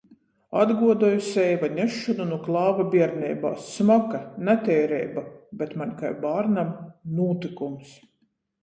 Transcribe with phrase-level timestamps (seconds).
[0.59, 3.53] Atguodoju seiva nesšonu nu klāva bierneibā.
[3.69, 5.27] Smoka, nateireiba,
[5.61, 6.75] bet maņ kai bārnam
[7.21, 7.97] Nūtykums.